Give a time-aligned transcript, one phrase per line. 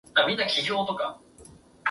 [0.15, 0.75] 成田スカイアクセス線